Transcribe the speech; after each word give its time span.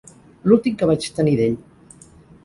L'últim 0.51 0.77
que 0.79 0.87
vaig 0.91 1.05
tenir 1.19 1.33
d'ell. 1.41 1.53